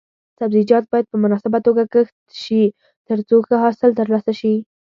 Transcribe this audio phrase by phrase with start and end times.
[0.39, 2.61] سبزیجات باید په مناسبه توګه کښت شي
[3.07, 4.53] ترڅو ښه حاصل ترلاسه شي.